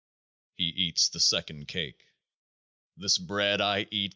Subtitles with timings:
[0.57, 2.03] He eats the second Cake.
[2.97, 4.09] This Bread I eat.